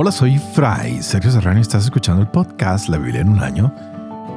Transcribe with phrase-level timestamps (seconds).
[0.00, 3.74] Hola, soy Fray Sergio Serrano y estás escuchando el podcast La Biblia en un año,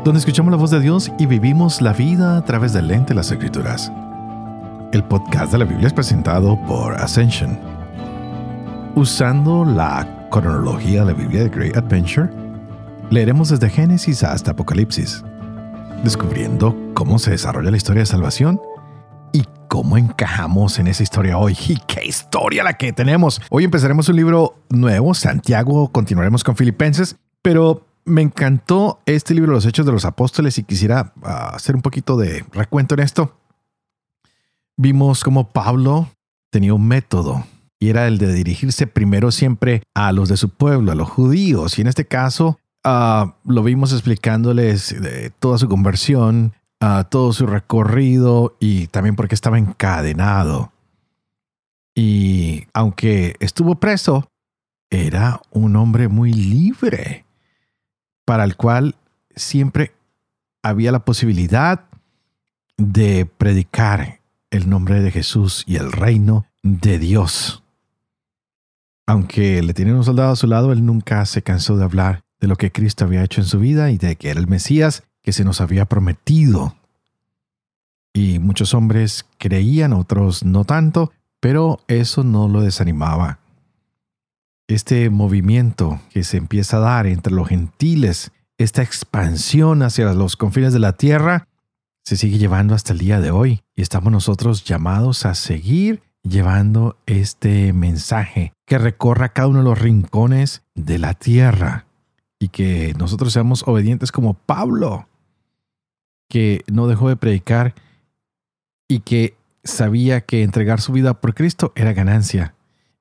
[0.04, 3.13] donde escuchamos la voz de Dios y vivimos la vida a través del lente de
[3.13, 3.91] las Escrituras.
[4.91, 7.59] El podcast de la Biblia es presentado por Ascension.
[8.95, 12.32] Usando la cronología de la Biblia de Great Adventure,
[13.12, 15.23] leeremos desde Génesis hasta Apocalipsis,
[16.04, 18.59] descubriendo cómo se desarrolla la historia de salvación
[19.71, 23.41] cómo encajamos en esa historia hoy y qué historia la que tenemos.
[23.49, 29.65] Hoy empezaremos un libro nuevo, Santiago, continuaremos con Filipenses, pero me encantó este libro, Los
[29.65, 33.38] Hechos de los Apóstoles, y quisiera ah, hacer un poquito de recuento en esto.
[34.76, 36.09] Vimos cómo Pablo
[36.51, 37.45] tenía un método
[37.79, 41.77] y era el de dirigirse primero siempre a los de su pueblo, a los judíos,
[41.77, 44.93] y en este caso ah, lo vimos explicándoles
[45.40, 46.55] toda su conversión,
[47.09, 50.71] todo su recorrido y también porque estaba encadenado.
[51.94, 54.27] Y aunque estuvo preso,
[54.90, 57.26] era un hombre muy libre,
[58.26, 58.96] para el cual
[59.35, 59.93] siempre
[60.63, 61.85] había la posibilidad
[62.77, 64.19] de predicar
[64.50, 67.63] el nombre de Jesús y el reino de Dios.
[69.06, 72.47] Aunque le tienen un soldado a su lado, él nunca se cansó de hablar de
[72.47, 75.34] lo que Cristo había hecho en su vida y de que era el Mesías que
[75.34, 76.75] se nos había prometido.
[78.14, 83.40] Y muchos hombres creían, otros no tanto, pero eso no lo desanimaba.
[84.68, 90.74] Este movimiento que se empieza a dar entre los gentiles, esta expansión hacia los confines
[90.74, 91.47] de la tierra,
[92.03, 96.97] se sigue llevando hasta el día de hoy y estamos nosotros llamados a seguir llevando
[97.06, 101.86] este mensaje que recorra cada uno de los rincones de la tierra
[102.40, 105.08] y que nosotros seamos obedientes como Pablo,
[106.31, 107.75] que no dejó de predicar
[108.88, 109.35] y que
[109.66, 112.56] sabía que entregar su vida por Cristo era ganancia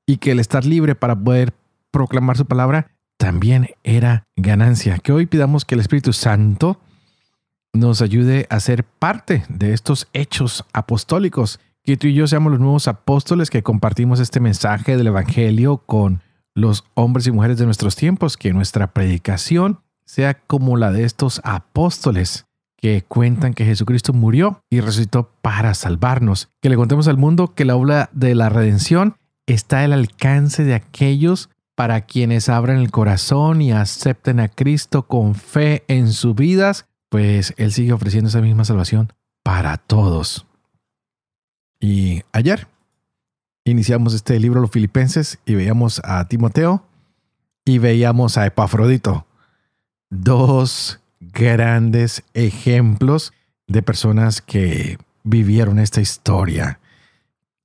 [0.04, 1.54] y que el estar libre para poder
[1.92, 4.98] proclamar su palabra también era ganancia.
[4.98, 6.80] Que hoy pidamos que el Espíritu Santo
[7.72, 12.60] nos ayude a ser parte de estos hechos apostólicos, que tú y yo seamos los
[12.60, 16.20] nuevos apóstoles que compartimos este mensaje del Evangelio con
[16.52, 21.40] los hombres y mujeres de nuestros tiempos, que nuestra predicación sea como la de estos
[21.44, 22.49] apóstoles
[22.80, 26.48] que cuentan que Jesucristo murió y resucitó para salvarnos.
[26.60, 30.74] Que le contemos al mundo que la obra de la redención está al alcance de
[30.74, 36.86] aquellos para quienes abran el corazón y acepten a Cristo con fe en sus vidas,
[37.08, 39.12] pues Él sigue ofreciendo esa misma salvación
[39.42, 40.46] para todos.
[41.80, 42.68] Y ayer
[43.64, 46.84] iniciamos este libro Los Filipenses y veíamos a Timoteo
[47.64, 49.26] y veíamos a Epafrodito,
[50.10, 53.32] dos grandes ejemplos
[53.66, 56.80] de personas que vivieron esta historia.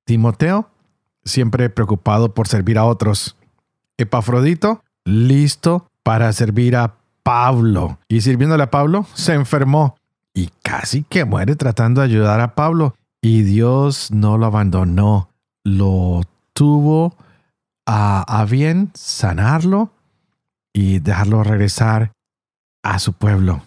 [0.05, 0.69] Timoteo,
[1.23, 3.35] siempre preocupado por servir a otros.
[3.97, 7.97] Epafrodito, listo para servir a Pablo.
[8.07, 9.95] Y sirviéndole a Pablo, se enfermó
[10.33, 12.95] y casi que muere tratando de ayudar a Pablo.
[13.21, 15.29] Y Dios no lo abandonó,
[15.63, 16.21] lo
[16.53, 17.15] tuvo
[17.87, 19.91] a, bien sanarlo
[20.73, 22.11] y dejarlo regresar
[22.85, 23.63] a su pueblo.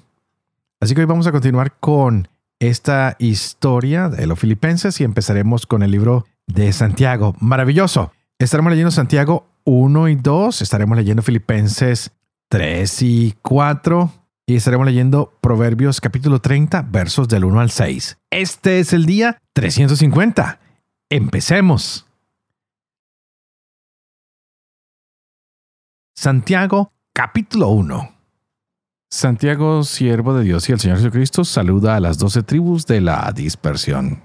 [0.80, 2.28] Así que hoy vamos a continuar con
[2.60, 7.34] esta historia de los filipenses y empezaremos con el libro de Santiago.
[7.40, 8.12] Maravilloso.
[8.38, 12.12] Estaremos leyendo Santiago 1 y 2, estaremos leyendo Filipenses
[12.48, 14.12] 3 y 4
[14.46, 18.18] y estaremos leyendo Proverbios capítulo 30 versos del 1 al 6.
[18.30, 20.60] Este es el día 350.
[21.10, 22.06] Empecemos.
[26.14, 28.17] Santiago capítulo 1.
[29.10, 33.32] Santiago, siervo de Dios y el Señor Jesucristo, saluda a las doce tribus de la
[33.34, 34.22] dispersión.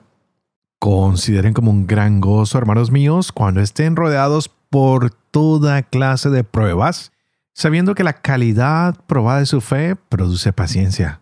[0.78, 7.14] Consideren como un gran gozo, hermanos míos, cuando estén rodeados por toda clase de pruebas,
[7.54, 11.22] sabiendo que la calidad probada de su fe produce paciencia.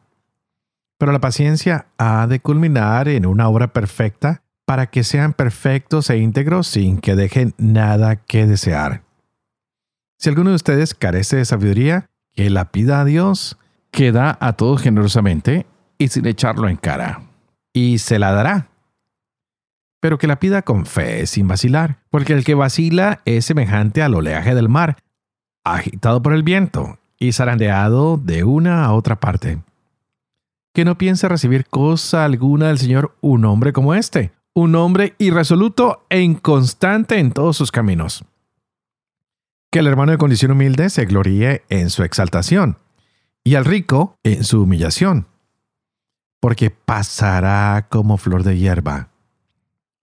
[0.98, 6.18] Pero la paciencia ha de culminar en una obra perfecta para que sean perfectos e
[6.18, 9.04] íntegros sin que dejen nada que desear.
[10.18, 13.58] Si alguno de ustedes carece de sabiduría, que la pida a Dios,
[13.92, 15.66] que da a todos generosamente
[15.98, 17.24] y sin echarlo en cara,
[17.74, 18.70] y se la dará.
[20.00, 24.16] Pero que la pida con fe, sin vacilar, porque el que vacila es semejante al
[24.16, 24.98] oleaje del mar,
[25.64, 29.62] agitado por el viento y zarandeado de una a otra parte.
[30.74, 36.06] Que no piense recibir cosa alguna del Señor un hombre como este, un hombre irresoluto
[36.10, 38.26] e inconstante en todos sus caminos
[39.72, 42.78] que el hermano de condición humilde se gloríe en su exaltación
[43.44, 45.28] y al rico en su humillación,
[46.42, 49.10] porque pasará como flor de hierba.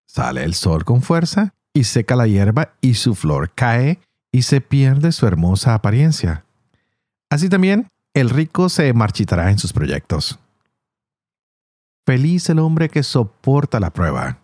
[0.07, 4.01] Sale el sol con fuerza y seca la hierba y su flor cae
[4.33, 6.45] y se pierde su hermosa apariencia.
[7.31, 10.39] Así también, el rico se marchitará en sus proyectos.
[12.07, 14.39] Feliz el hombre que soporta la prueba,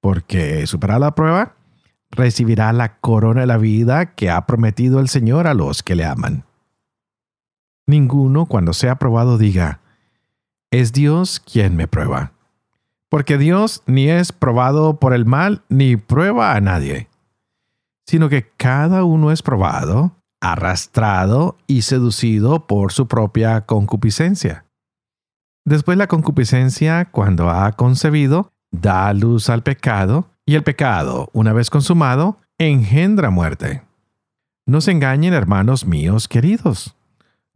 [0.00, 1.54] porque superar la prueba
[2.10, 6.04] recibirá la corona de la vida que ha prometido el Señor a los que le
[6.04, 6.44] aman.
[7.86, 9.80] Ninguno cuando sea probado diga,
[10.70, 12.32] es Dios quien me prueba.
[13.08, 17.08] Porque Dios ni es probado por el mal ni prueba a nadie,
[18.06, 24.66] sino que cada uno es probado, arrastrado y seducido por su propia concupiscencia.
[25.64, 31.68] Después la concupiscencia, cuando ha concebido, da luz al pecado, y el pecado, una vez
[31.68, 33.82] consumado, engendra muerte.
[34.64, 36.96] No se engañen, hermanos míos queridos.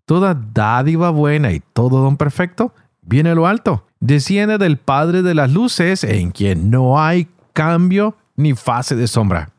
[0.04, 5.32] Toda dádiva buena y todo don perfecto viene a lo alto, desciende del Padre de
[5.32, 9.54] las luces, en quien no hay cambio ni fase de sombra.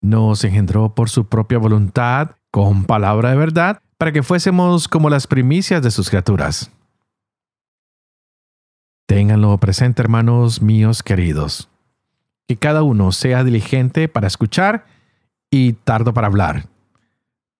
[0.00, 5.26] Nos engendró por su propia voluntad, con palabra de verdad, para que fuésemos como las
[5.26, 6.70] primicias de sus criaturas.
[9.06, 11.68] Ténganlo presente, hermanos míos queridos
[12.48, 14.86] que cada uno sea diligente para escuchar
[15.50, 16.64] y tardo para hablar,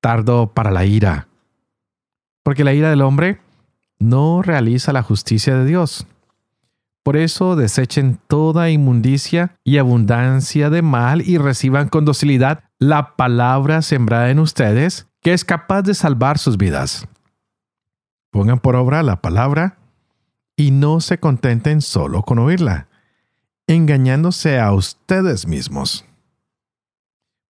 [0.00, 1.28] tardo para la ira.
[2.42, 3.38] Porque la ira del hombre
[3.98, 6.06] no realiza la justicia de Dios.
[7.02, 13.82] Por eso desechen toda inmundicia y abundancia de mal y reciban con docilidad la palabra
[13.82, 17.06] sembrada en ustedes, que es capaz de salvar sus vidas.
[18.30, 19.76] Pongan por obra la palabra
[20.56, 22.87] y no se contenten solo con oírla
[23.68, 26.04] engañándose a ustedes mismos.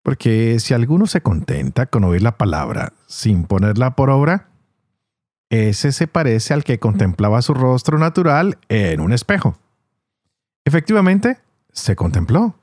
[0.03, 4.49] Porque si alguno se contenta con oír la palabra sin ponerla por obra,
[5.49, 9.57] ese se parece al que contemplaba su rostro natural en un espejo.
[10.65, 11.37] Efectivamente,
[11.71, 12.55] se contempló.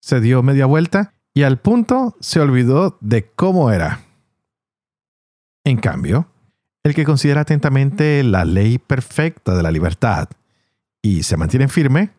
[0.00, 4.00] Se dio media vuelta y al punto se olvidó de cómo era.
[5.64, 6.28] En cambio,
[6.82, 10.28] el que considera atentamente la ley perfecta de la libertad
[11.02, 12.10] y se mantiene firme,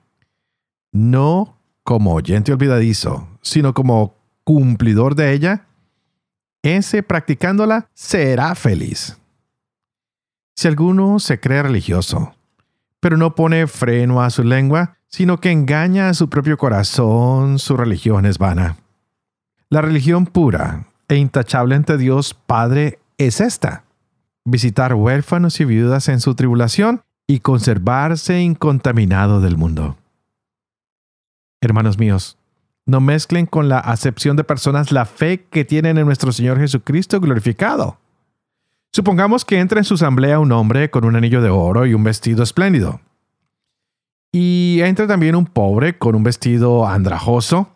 [0.92, 5.68] no como oyente olvidadizo, sino como cumplidor de ella,
[6.62, 9.18] ese practicándola será feliz.
[10.56, 12.34] Si alguno se cree religioso,
[13.00, 17.78] pero no pone freno a su lengua, sino que engaña a su propio corazón, su
[17.78, 18.78] religión es vana.
[19.70, 23.84] La religión pura e intachable ante Dios Padre es esta,
[24.46, 29.99] visitar huérfanos y viudas en su tribulación y conservarse incontaminado del mundo.
[31.62, 32.38] Hermanos míos,
[32.86, 37.20] no mezclen con la acepción de personas la fe que tienen en nuestro Señor Jesucristo
[37.20, 37.98] glorificado.
[38.94, 42.04] Supongamos que entra en su asamblea un hombre con un anillo de oro y un
[42.04, 43.02] vestido espléndido.
[44.32, 47.70] Y entra también un pobre con un vestido andrajoso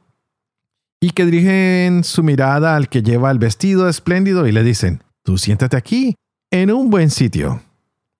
[1.01, 5.38] y que dirigen su mirada al que lleva el vestido espléndido y le dicen, tú
[5.38, 6.15] siéntate aquí,
[6.51, 7.62] en un buen sitio.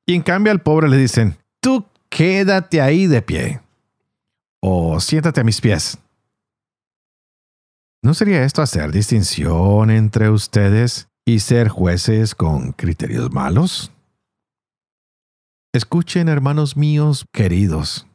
[0.06, 3.62] Y en cambio al pobre le dicen, tú quédate ahí de pie
[4.65, 5.98] o siéntate a mis pies.
[8.01, 13.92] ¿No sería esto hacer distinción entre ustedes y ser jueces con criterios malos?
[15.74, 18.07] Escuchen, hermanos míos queridos.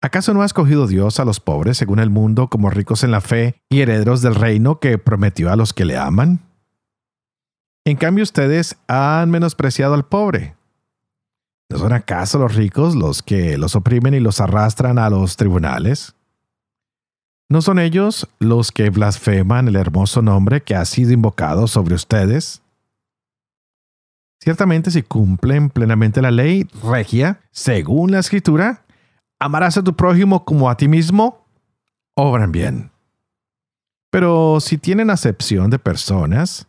[0.00, 3.20] ¿Acaso no ha escogido Dios a los pobres según el mundo como ricos en la
[3.20, 6.38] fe y herederos del reino que prometió a los que le aman?
[7.84, 10.54] En cambio ustedes han menospreciado al pobre.
[11.70, 16.14] ¿No son acaso los ricos los que los oprimen y los arrastran a los tribunales?
[17.48, 22.60] ¿No son ellos los que blasfeman el hermoso nombre que ha sido invocado sobre ustedes?
[24.40, 28.82] Ciertamente si cumplen plenamente la ley regia, según la escritura,
[29.38, 31.44] amarás a tu prójimo como a ti mismo,
[32.14, 32.90] obran bien.
[34.10, 36.66] Pero si tienen acepción de personas,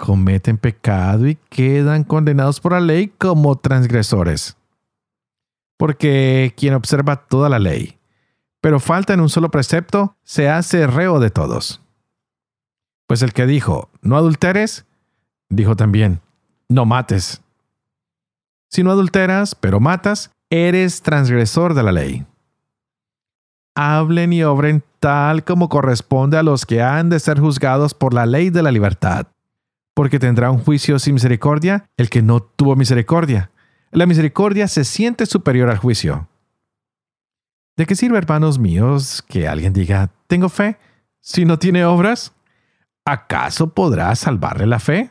[0.00, 4.56] cometen pecado y quedan condenados por la ley como transgresores.
[5.76, 7.98] Porque quien observa toda la ley,
[8.62, 11.82] pero falta en un solo precepto, se hace reo de todos.
[13.06, 14.86] Pues el que dijo, no adulteres,
[15.50, 16.20] dijo también,
[16.68, 17.42] no mates.
[18.70, 22.26] Si no adulteras, pero matas, eres transgresor de la ley.
[23.74, 28.24] Hablen y obren tal como corresponde a los que han de ser juzgados por la
[28.24, 29.26] ley de la libertad
[30.00, 33.50] porque tendrá un juicio sin misericordia el que no tuvo misericordia.
[33.90, 36.26] La misericordia se siente superior al juicio.
[37.76, 40.78] ¿De qué sirve, hermanos míos, que alguien diga, tengo fe,
[41.20, 42.32] si no tiene obras?
[43.04, 45.10] ¿Acaso podrá salvarle la fe?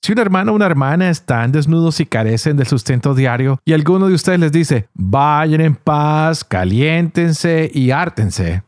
[0.00, 4.08] Si un hermano o una hermana están desnudos y carecen del sustento diario, y alguno
[4.08, 8.62] de ustedes les dice, vayan en paz, caliéntense y hártense,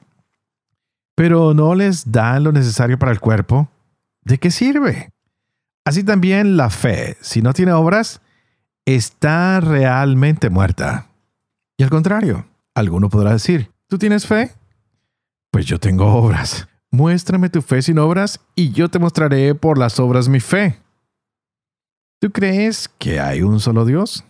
[1.14, 3.70] pero no les dan lo necesario para el cuerpo,
[4.20, 5.13] ¿de qué sirve?
[5.84, 8.20] Así también la fe, si no tiene obras,
[8.86, 11.08] está realmente muerta.
[11.76, 14.52] Y al contrario, alguno podrá decir, ¿tú tienes fe?
[15.50, 16.68] Pues yo tengo obras.
[16.90, 20.78] Muéstrame tu fe sin obras y yo te mostraré por las obras mi fe.
[22.20, 24.24] ¿Tú crees que hay un solo Dios?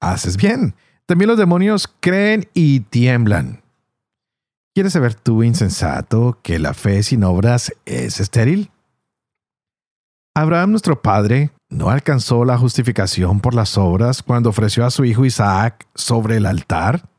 [0.00, 0.74] Haces bien.
[1.06, 3.62] También los demonios creen y tiemblan.
[4.74, 8.70] ¿Quieres saber tú, insensato, que la fe sin obras es estéril?
[10.40, 15.26] Abraham nuestro padre no alcanzó la justificación por las obras cuando ofreció a su hijo
[15.26, 17.10] Isaac sobre el altar.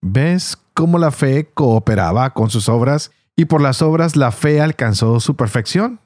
[0.00, 5.18] ¿Ves cómo la fe cooperaba con sus obras y por las obras la fe alcanzó
[5.18, 5.98] su perfección?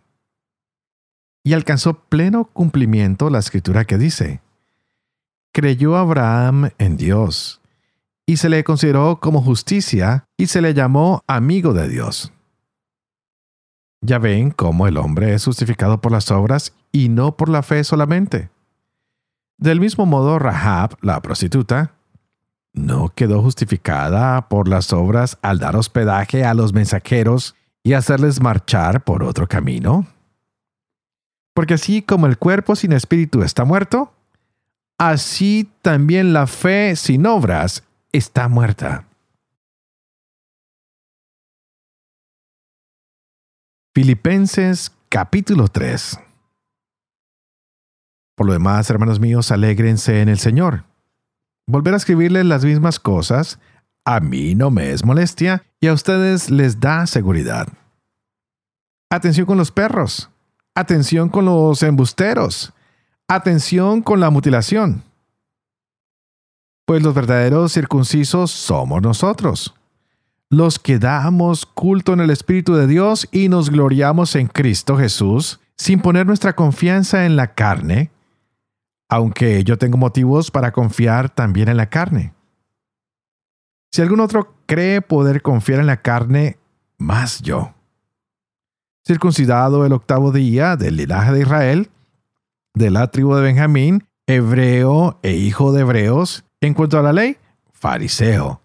[1.44, 4.40] Y alcanzó pleno cumplimiento la escritura que dice,
[5.52, 7.60] creyó Abraham en Dios,
[8.26, 12.32] y se le consideró como justicia, y se le llamó amigo de Dios.
[14.00, 17.82] Ya ven cómo el hombre es justificado por las obras y no por la fe
[17.82, 18.50] solamente.
[19.58, 21.94] Del mismo modo, Rahab, la prostituta,
[22.72, 29.02] no quedó justificada por las obras al dar hospedaje a los mensajeros y hacerles marchar
[29.02, 30.06] por otro camino.
[31.54, 34.12] Porque así como el cuerpo sin espíritu está muerto,
[34.96, 39.07] así también la fe sin obras está muerta.
[44.00, 46.20] Filipenses capítulo 3
[48.36, 50.84] Por lo demás, hermanos míos, alégrense en el Señor.
[51.66, 53.58] Volver a escribirles las mismas cosas
[54.04, 57.66] a mí no me es molestia y a ustedes les da seguridad.
[59.10, 60.30] Atención con los perros.
[60.76, 62.72] Atención con los embusteros.
[63.26, 65.02] Atención con la mutilación.
[66.86, 69.74] Pues los verdaderos circuncisos somos nosotros,
[70.50, 75.60] los que damos culto en el Espíritu de Dios y nos gloriamos en Cristo Jesús,
[75.76, 78.10] sin poner nuestra confianza en la carne,
[79.08, 82.32] aunque yo tengo motivos para confiar también en la carne.
[83.92, 86.58] Si algún otro cree poder confiar en la carne,
[86.98, 87.74] más yo.
[89.06, 91.90] Circuncidado el octavo día del linaje de Israel,
[92.74, 97.38] de la tribu de Benjamín, hebreo e hijo de hebreos, en cuanto a la ley,
[97.72, 98.60] fariseo.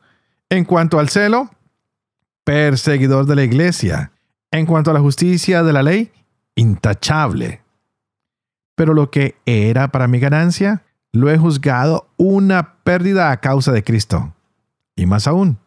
[0.49, 1.49] En cuanto al celo,
[2.43, 4.11] perseguidor de la iglesia.
[4.51, 6.11] En cuanto a la justicia de la ley,
[6.55, 7.61] intachable.
[8.75, 13.83] Pero lo que era para mi ganancia, lo he juzgado una pérdida a causa de
[13.83, 14.33] Cristo.
[14.95, 15.57] Y más aún,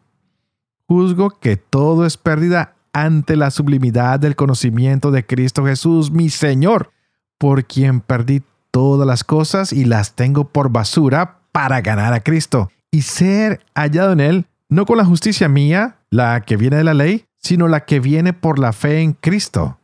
[0.87, 6.91] juzgo que todo es pérdida ante la sublimidad del conocimiento de Cristo Jesús, mi Señor,
[7.37, 8.41] por quien perdí
[8.71, 14.13] todas las cosas y las tengo por basura para ganar a Cristo y ser hallado
[14.13, 17.85] en Él, no con la justicia mía, la que viene de la ley, sino la
[17.85, 19.79] que viene por la fe en Cristo.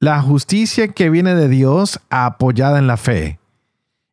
[0.00, 3.38] La justicia que viene de Dios apoyada en la fe.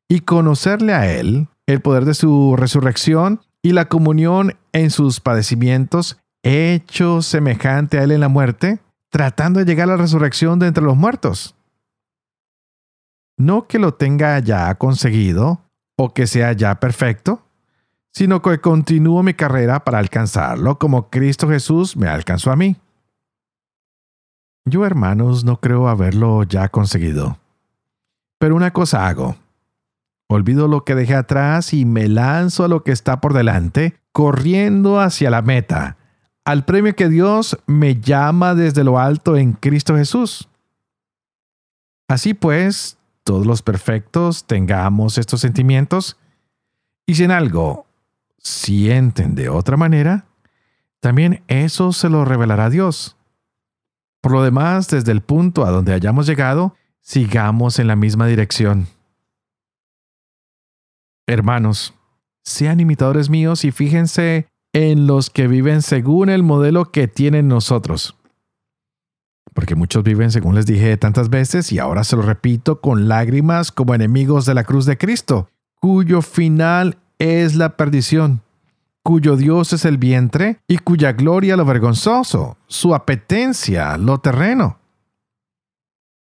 [0.07, 6.17] Y conocerle a Él, el poder de su resurrección y la comunión en sus padecimientos,
[6.43, 8.79] hecho semejante a Él en la muerte,
[9.09, 11.55] tratando de llegar a la resurrección de entre los muertos
[13.41, 15.61] no que lo tenga ya conseguido
[15.97, 17.43] o que sea ya perfecto,
[18.11, 22.75] sino que continúo mi carrera para alcanzarlo como Cristo Jesús me alcanzó a mí.
[24.65, 27.39] Yo, hermanos, no creo haberlo ya conseguido.
[28.37, 29.35] Pero una cosa hago.
[30.27, 34.99] Olvido lo que dejé atrás y me lanzo a lo que está por delante, corriendo
[34.99, 35.97] hacia la meta,
[36.45, 40.47] al premio que Dios me llama desde lo alto en Cristo Jesús.
[42.07, 46.17] Así pues, todos los perfectos tengamos estos sentimientos,
[47.05, 47.85] y si en algo
[48.41, 50.25] sienten de otra manera,
[50.99, 53.17] también eso se lo revelará Dios.
[54.21, 58.87] Por lo demás, desde el punto a donde hayamos llegado, sigamos en la misma dirección.
[61.27, 61.93] Hermanos,
[62.43, 68.15] sean imitadores míos y fíjense en los que viven según el modelo que tienen nosotros
[69.53, 73.71] porque muchos viven, según les dije tantas veces, y ahora se lo repito con lágrimas
[73.71, 78.41] como enemigos de la cruz de Cristo, cuyo final es la perdición,
[79.03, 84.79] cuyo Dios es el vientre y cuya gloria lo vergonzoso, su apetencia lo terreno.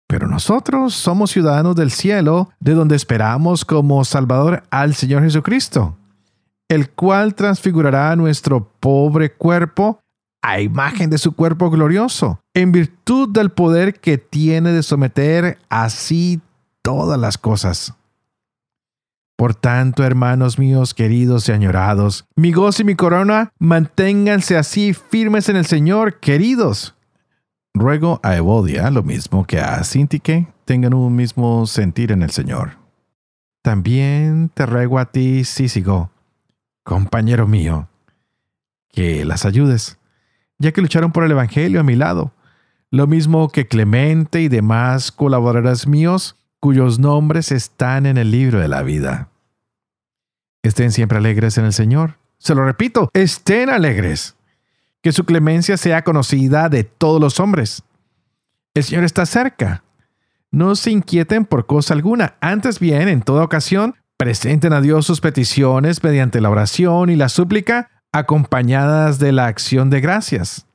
[0.07, 5.95] Pero nosotros somos ciudadanos del cielo, de donde esperamos como Salvador al Señor Jesucristo,
[6.67, 10.01] el cual transfigurará nuestro pobre cuerpo
[10.41, 16.41] a imagen de su cuerpo glorioso, en virtud del poder que tiene de someter así
[16.81, 17.93] todas las cosas.
[19.39, 25.47] Por tanto, hermanos míos queridos y añorados, mi gozo y mi corona, manténganse así firmes
[25.47, 26.93] en el Señor, queridos.
[27.73, 32.71] Ruego a Evodia, lo mismo que a Sintique, tengan un mismo sentir en el Señor.
[33.61, 36.11] También te ruego a ti, Sísigo,
[36.83, 37.87] compañero mío,
[38.91, 39.99] que las ayudes,
[40.57, 42.33] ya que lucharon por el Evangelio a mi lado,
[42.91, 48.67] lo mismo que Clemente y demás colaboradores míos, cuyos nombres están en el libro de
[48.67, 49.29] la vida.
[50.63, 52.17] Estén siempre alegres en el Señor.
[52.37, 54.35] Se lo repito, estén alegres.
[55.01, 57.83] Que su clemencia sea conocida de todos los hombres.
[58.73, 59.83] El Señor está cerca.
[60.51, 62.35] No se inquieten por cosa alguna.
[62.41, 67.29] Antes bien, en toda ocasión, presenten a Dios sus peticiones mediante la oración y la
[67.29, 70.65] súplica, acompañadas de la acción de gracias.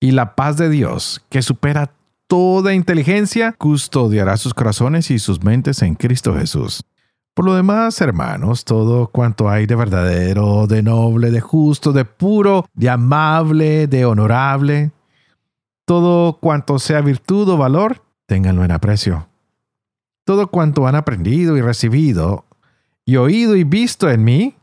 [0.00, 1.92] Y la paz de Dios, que supera
[2.28, 6.84] toda inteligencia, custodiará sus corazones y sus mentes en Cristo Jesús.
[7.34, 12.66] Por lo demás, hermanos, todo cuanto hay de verdadero, de noble, de justo, de puro,
[12.74, 14.92] de amable, de honorable,
[15.84, 19.26] todo cuanto sea virtud o valor, ténganlo en aprecio.
[20.24, 22.44] Todo cuanto han aprendido y recibido,
[23.06, 24.54] y oído y visto en mí,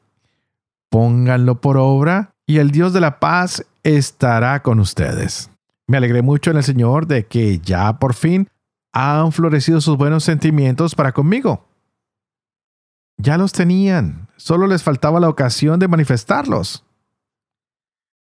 [0.90, 5.50] pónganlo por obra, y el Dios de la paz estará con ustedes.
[5.88, 8.50] Me alegré mucho en el Señor de que ya por fin
[8.92, 11.66] han florecido sus buenos sentimientos para conmigo
[13.18, 16.84] ya los tenían, solo les faltaba la ocasión de manifestarlos.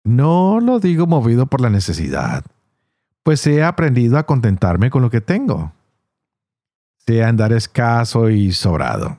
[0.04, 2.44] No lo digo movido por la necesidad,
[3.22, 5.72] pues he aprendido a contentarme con lo que tengo.
[7.06, 9.18] Sé andar escaso y sobrado.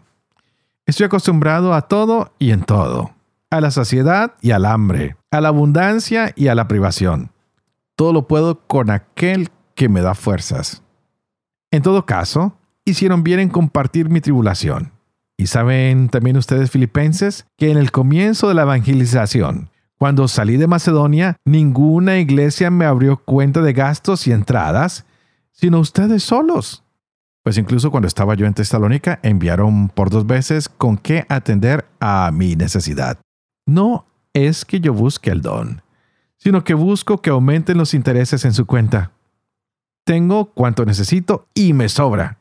[0.85, 3.11] Estoy acostumbrado a todo y en todo,
[3.51, 7.31] a la saciedad y al hambre, a la abundancia y a la privación.
[7.99, 10.83] Todo lo puedo con aquel que me da fuerzas.
[11.69, 12.53] En todo caso,
[12.85, 14.93] hicieron bien en compartir mi tribulación
[15.35, 20.67] y saben también ustedes filipenses que en el comienzo de la evangelización, cuando salí de
[20.67, 25.05] Macedonia, ninguna iglesia me abrió cuenta de gastos y entradas,
[25.51, 26.85] sino ustedes solos.
[27.43, 32.31] Pues incluso cuando estaba yo en Tesalónica, enviaron por dos veces con qué atender a
[32.31, 33.19] mi necesidad.
[33.65, 35.81] No es que yo busque el don,
[36.39, 39.11] sino que busco que aumenten los intereses en su cuenta.
[40.03, 42.39] Tengo cuanto necesito y me sobra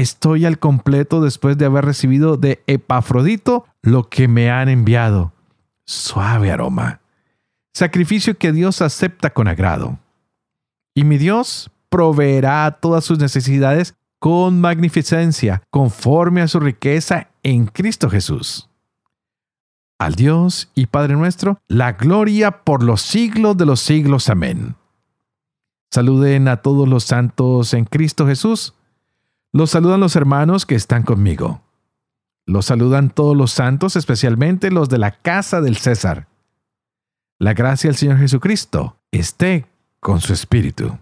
[0.00, 5.32] estoy al completo después de haber recibido de Epafrodito lo que me han enviado.
[5.84, 7.00] Suave aroma.
[7.74, 9.98] Sacrificio que Dios acepta con agrado.
[10.94, 18.10] Y mi Dios proveerá todas sus necesidades con magnificencia, conforme a su riqueza en Cristo
[18.10, 18.67] Jesús.
[19.98, 24.28] Al Dios y Padre nuestro, la gloria por los siglos de los siglos.
[24.28, 24.76] Amén.
[25.90, 28.74] Saluden a todos los santos en Cristo Jesús.
[29.52, 31.62] Los saludan los hermanos que están conmigo.
[32.46, 36.28] Los saludan todos los santos, especialmente los de la casa del César.
[37.38, 39.66] La gracia del Señor Jesucristo esté
[40.00, 40.98] con su espíritu.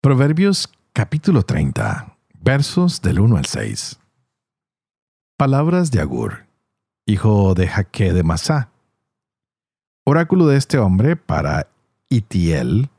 [0.00, 2.13] Proverbios capítulo 30,
[2.44, 3.98] versos del 1 al 6.
[5.38, 6.44] Palabras de Agur,
[7.06, 8.68] hijo de Jaque de Masá.
[10.04, 11.68] Oráculo de este hombre para
[12.10, 12.90] Itiel,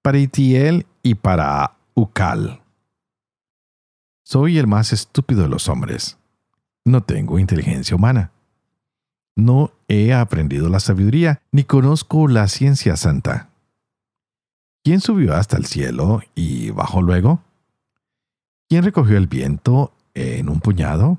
[0.00, 2.62] para Itiel y para Ucal.
[4.24, 6.16] Soy el más estúpido de los hombres.
[6.86, 8.32] No tengo inteligencia humana.
[9.36, 13.50] No he aprendido la sabiduría, ni conozco la ciencia santa.
[14.82, 17.42] ¿Quién subió hasta el cielo y bajó luego?
[18.70, 21.18] ¿Quién recogió el viento en un puñado?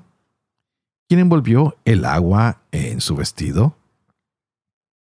[1.06, 3.76] ¿Quién envolvió el agua en su vestido?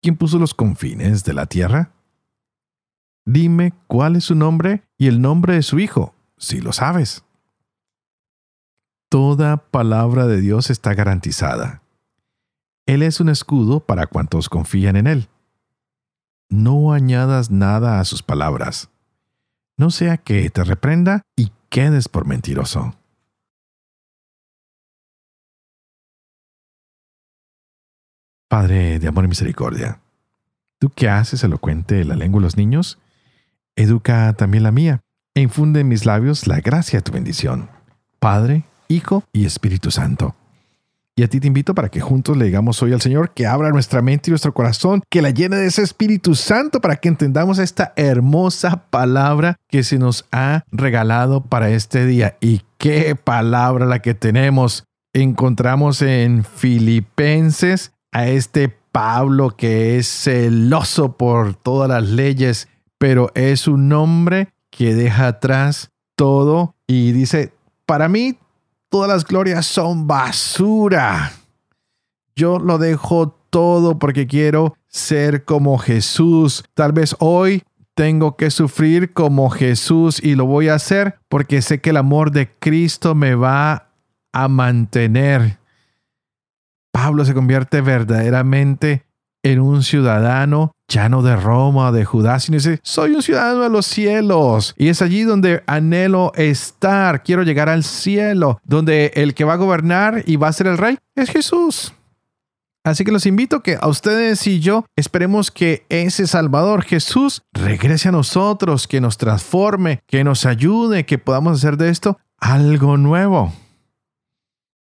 [0.01, 1.93] ¿Quién puso los confines de la tierra?
[3.25, 7.23] Dime cuál es su nombre y el nombre de su hijo, si lo sabes.
[9.09, 11.81] Toda palabra de Dios está garantizada.
[12.85, 15.29] Él es un escudo para cuantos confían en Él.
[16.49, 18.89] No añadas nada a sus palabras,
[19.77, 22.93] no sea que te reprenda y quedes por mentiroso.
[28.47, 29.99] Padre de amor y misericordia,
[30.79, 32.99] ¿tú qué haces elocuente la lengua de los niños?
[33.75, 35.01] Educa también la mía,
[35.33, 37.71] e infunde en mis labios la gracia de tu bendición.
[38.19, 40.35] Padre, Hijo y Espíritu Santo.
[41.15, 43.69] Y a ti te invito para que juntos le digamos hoy al Señor que abra
[43.69, 47.59] nuestra mente y nuestro corazón, que la llene de ese Espíritu Santo para que entendamos
[47.59, 52.37] esta hermosa palabra que se nos ha regalado para este día.
[52.41, 54.85] Y qué palabra la que tenemos.
[55.13, 62.67] Encontramos en Filipenses a este Pablo que es celoso por todas las leyes
[63.03, 67.51] pero es un hombre que deja atrás todo y dice,
[67.85, 68.37] para mí
[68.93, 71.31] todas las glorias son basura.
[72.35, 76.63] Yo lo dejo todo porque quiero ser como Jesús.
[76.75, 77.63] Tal vez hoy
[77.95, 82.29] tengo que sufrir como Jesús y lo voy a hacer porque sé que el amor
[82.29, 83.89] de Cristo me va
[84.31, 85.57] a mantener.
[86.91, 89.07] Pablo se convierte verdaderamente
[89.43, 93.69] en un ciudadano ya no de Roma, de Judá, sino dice, soy un ciudadano de
[93.69, 94.73] los cielos.
[94.77, 99.57] Y es allí donde anhelo estar, quiero llegar al cielo, donde el que va a
[99.57, 101.93] gobernar y va a ser el rey es Jesús.
[102.85, 108.09] Así que los invito que a ustedes y yo esperemos que ese Salvador Jesús regrese
[108.09, 113.53] a nosotros, que nos transforme, que nos ayude, que podamos hacer de esto algo nuevo.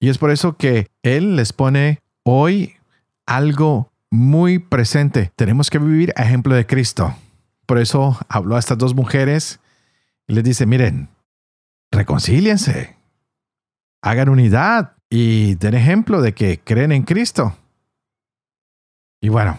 [0.00, 2.74] Y es por eso que Él les pone hoy
[3.24, 5.30] algo muy presente.
[5.36, 7.14] Tenemos que vivir a ejemplo de Cristo.
[7.66, 9.60] Por eso habló a estas dos mujeres
[10.26, 11.10] y les dice, miren,
[11.90, 12.96] reconcíliense,
[14.02, 17.56] hagan unidad y den ejemplo de que creen en Cristo.
[19.20, 19.58] Y bueno,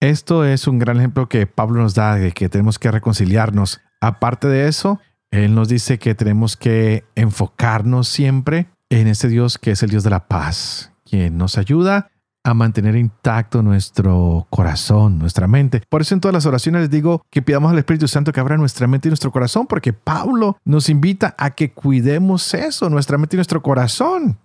[0.00, 3.80] esto es un gran ejemplo que Pablo nos da de que tenemos que reconciliarnos.
[4.00, 9.72] Aparte de eso, él nos dice que tenemos que enfocarnos siempre en ese Dios que
[9.72, 12.09] es el Dios de la paz, quien nos ayuda
[12.42, 15.82] a mantener intacto nuestro corazón, nuestra mente.
[15.88, 18.56] Por eso en todas las oraciones les digo que pidamos al Espíritu Santo que abra
[18.56, 23.36] nuestra mente y nuestro corazón, porque Pablo nos invita a que cuidemos eso, nuestra mente
[23.36, 24.38] y nuestro corazón.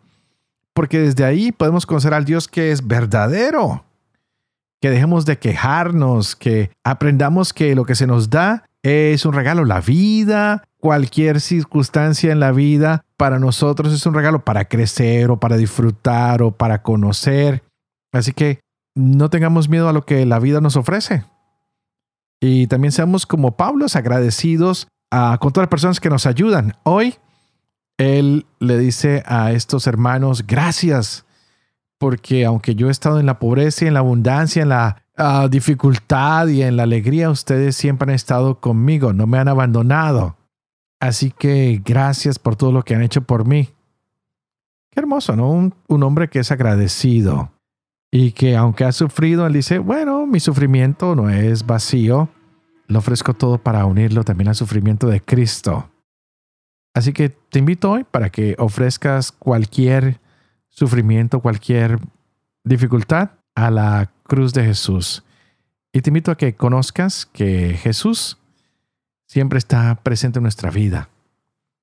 [0.73, 3.85] Porque desde ahí podemos conocer al Dios que es verdadero.
[4.81, 9.65] Que dejemos de quejarnos, que aprendamos que lo que se nos da es un regalo,
[9.65, 15.39] la vida, cualquier circunstancia en la vida para nosotros es un regalo para crecer o
[15.39, 17.63] para disfrutar o para conocer.
[18.15, 18.61] Así que
[18.95, 21.25] no tengamos miedo a lo que la vida nos ofrece.
[22.39, 26.77] Y también seamos como Pablos agradecidos a, con todas las personas que nos ayudan.
[26.83, 27.15] Hoy
[27.97, 31.25] él le dice a estos hermanos, gracias,
[31.97, 35.47] porque aunque yo he estado en la pobreza y en la abundancia, en la ah,
[35.49, 40.37] dificultad y en la alegría, ustedes siempre han estado conmigo, no me han abandonado.
[41.01, 43.69] Así que gracias por todo lo que han hecho por mí.
[44.91, 45.49] Qué hermoso, ¿no?
[45.51, 47.54] un hombre que es agradecido
[48.17, 52.29] y que aunque ha sufrido, él dice, bueno, mi sufrimiento no es vacío,
[52.87, 55.89] lo ofrezco todo para unirlo también al sufrimiento de Cristo.
[56.93, 60.21] Así que te invito hoy para que ofrezcas cualquier
[60.69, 61.99] sufrimiento, cualquier
[62.63, 65.25] dificultad a la cruz de Jesús.
[65.91, 68.37] Y te invito a que conozcas que Jesús
[69.27, 71.09] siempre está presente en nuestra vida.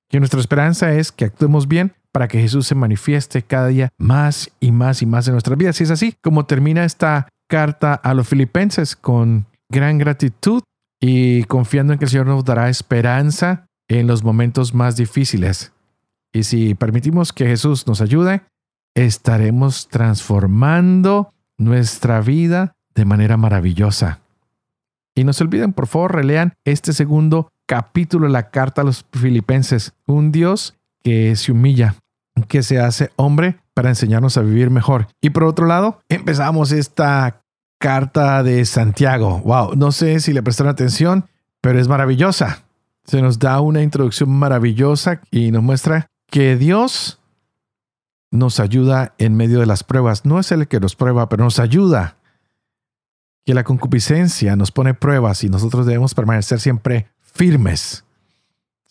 [0.09, 4.51] Que nuestra esperanza es que actuemos bien para que Jesús se manifieste cada día más
[4.59, 5.81] y más y más en nuestras vidas.
[5.81, 10.61] Y es así como termina esta carta a los filipenses con gran gratitud
[11.01, 15.73] y confiando en que el Señor nos dará esperanza en los momentos más difíciles.
[16.31, 18.43] Y si permitimos que Jesús nos ayude,
[18.95, 24.21] estaremos transformando nuestra vida de manera maravillosa.
[25.15, 29.05] Y no se olviden, por favor, relean este segundo capítulo de la carta a los
[29.11, 29.93] filipenses.
[30.07, 31.95] Un Dios que se humilla,
[32.47, 35.07] que se hace hombre para enseñarnos a vivir mejor.
[35.21, 37.43] Y por otro lado, empezamos esta
[37.79, 39.39] carta de Santiago.
[39.39, 41.25] Wow, no sé si le prestaron atención,
[41.61, 42.63] pero es maravillosa.
[43.05, 47.19] Se nos da una introducción maravillosa y nos muestra que Dios
[48.31, 50.25] nos ayuda en medio de las pruebas.
[50.25, 52.17] No es el que nos prueba, pero nos ayuda.
[53.45, 58.05] Que la concupiscencia nos pone pruebas y nosotros debemos permanecer siempre firmes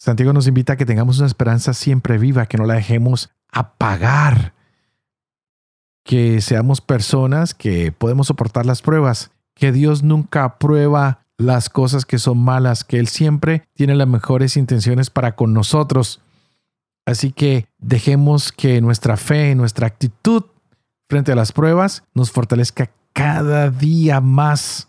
[0.02, 4.54] Santiago nos invita a que tengamos una esperanza siempre viva, que no la dejemos apagar,
[6.04, 12.18] que seamos personas que podemos soportar las pruebas, que Dios nunca aprueba las cosas que
[12.18, 16.20] son malas, que Él siempre tiene las mejores intenciones para con nosotros.
[17.06, 20.44] Así que dejemos que nuestra fe, nuestra actitud
[21.08, 24.88] frente a las pruebas nos fortalezca cada día más.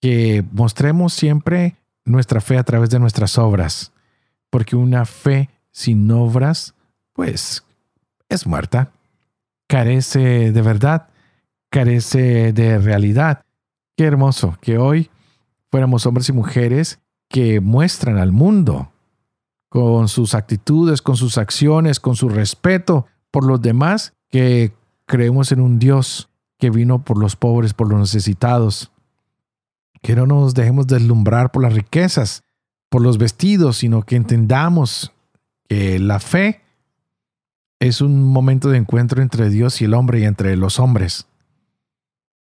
[0.00, 3.92] Que mostremos siempre nuestra fe a través de nuestras obras,
[4.50, 6.75] porque una fe sin obras,
[7.16, 7.64] pues,
[8.28, 8.92] es muerta,
[9.66, 11.08] carece de verdad,
[11.70, 13.42] carece de realidad.
[13.96, 15.10] Qué hermoso que hoy
[15.70, 18.92] fuéramos hombres y mujeres que muestran al mundo
[19.70, 24.74] con sus actitudes, con sus acciones, con su respeto por los demás, que
[25.06, 28.92] creemos en un Dios que vino por los pobres, por los necesitados,
[30.02, 32.42] que no nos dejemos deslumbrar por las riquezas,
[32.90, 35.12] por los vestidos, sino que entendamos
[35.68, 36.65] que la fe
[37.80, 41.26] es un momento de encuentro entre Dios y el hombre y entre los hombres.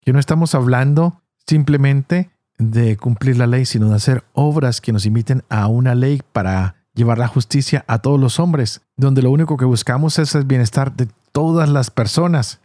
[0.00, 5.06] Que no estamos hablando simplemente de cumplir la ley, sino de hacer obras que nos
[5.06, 9.56] imiten a una ley para llevar la justicia a todos los hombres, donde lo único
[9.56, 12.60] que buscamos es el bienestar de todas las personas,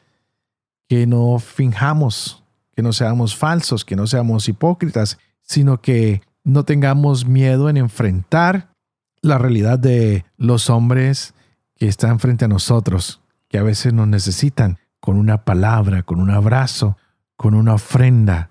[0.89, 2.43] que no finjamos,
[2.75, 8.69] que no seamos falsos, que no seamos hipócritas, sino que no tengamos miedo en enfrentar
[9.21, 11.33] la realidad de los hombres
[11.77, 16.31] que están frente a nosotros, que a veces nos necesitan con una palabra, con un
[16.31, 16.97] abrazo,
[17.35, 18.49] con una ofrenda,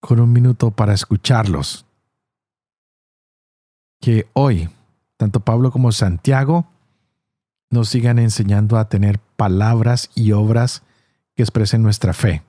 [0.00, 1.86] con un minuto para escucharlos.
[4.00, 4.70] Que hoy,
[5.16, 6.66] tanto Pablo como Santiago
[7.70, 10.82] nos sigan enseñando a tener palabras y obras
[11.34, 12.42] que expresen nuestra fe,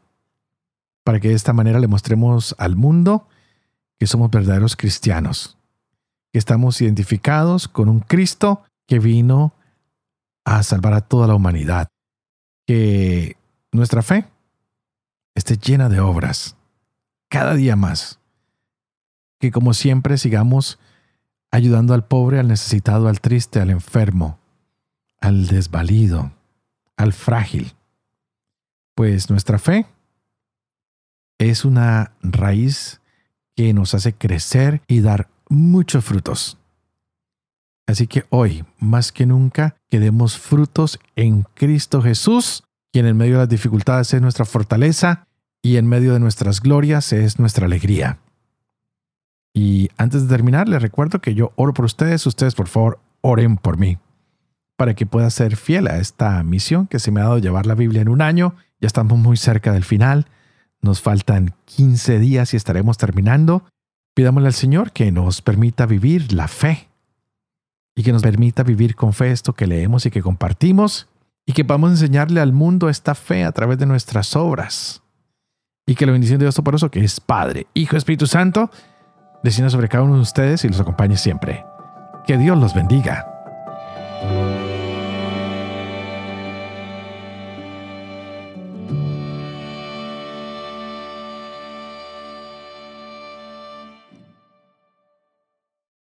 [1.04, 3.28] para que de esta manera le mostremos al mundo
[4.00, 5.58] que somos verdaderos cristianos,
[6.32, 9.54] que estamos identificados con un Cristo que vino
[10.46, 11.90] a salvar a toda la humanidad,
[12.66, 13.38] que
[13.72, 14.26] nuestra fe
[15.36, 16.58] esté llena de obras,
[17.30, 18.20] cada día más,
[19.40, 20.80] que como siempre sigamos
[21.52, 24.40] ayudando al pobre, al necesitado, al triste, al enfermo,
[25.20, 26.32] al desvalido,
[26.98, 27.74] al frágil,
[28.96, 29.88] pues nuestra fe
[31.40, 33.02] es una raíz
[33.56, 36.58] que nos hace crecer y dar muchos frutos.
[37.86, 43.34] Así que hoy, más que nunca, que demos frutos en Cristo Jesús, quien en medio
[43.34, 45.28] de las dificultades es nuestra fortaleza
[45.62, 48.20] y en medio de nuestras glorias es nuestra alegría.
[49.54, 53.58] Y antes de terminar, les recuerdo que yo oro por ustedes, ustedes por favor oren
[53.58, 53.98] por mí,
[54.78, 57.76] para que pueda ser fiel a esta misión que se me ha dado llevar la
[57.76, 58.56] Biblia en un año.
[58.80, 60.28] Ya estamos muy cerca del final,
[60.82, 63.66] nos faltan 15 días y estaremos terminando.
[64.16, 66.90] Pidámosle al Señor que nos permita vivir la fe
[67.96, 71.08] y que nos permita vivir con fe esto que leemos y que compartimos
[71.46, 75.02] y que podamos enseñarle al mundo esta fe a través de nuestras obras.
[75.86, 78.72] Y que la bendición de Dios Toporoso, que es Padre, Hijo, Espíritu Santo,
[79.44, 81.66] descienda sobre cada uno de ustedes y los acompañe siempre.
[82.26, 83.33] Que Dios los bendiga.